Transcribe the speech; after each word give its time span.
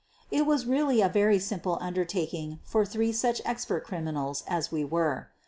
It 0.31 0.47
was 0.47 0.65
really 0.65 0.99
a 1.01 1.09
very 1.09 1.37
simple 1.37 1.77
undertaking 1.79 2.59
for 2.63 2.87
three 2.87 3.11
such 3.11 3.39
expert 3.45 3.83
criminals 3.85 4.43
as 4.47 4.71
we 4.71 4.83
were. 4.83 5.29